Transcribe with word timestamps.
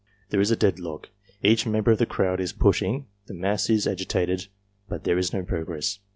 There 0.31 0.41
is 0.41 0.49
a 0.49 0.55
dead 0.55 0.79
lock; 0.79 1.09
each 1.43 1.67
member 1.67 1.91
of 1.91 1.99
the 1.99 2.07
crowd 2.07 2.39
is 2.39 2.53
pushing, 2.53 3.05
the 3.27 3.35
mass 3.35 3.69
is 3.69 3.85
agitated, 3.85 4.47
but 4.89 5.03
there 5.03 5.19
is 5.19 5.31
no 5.31 5.43
progress. 5.43 5.99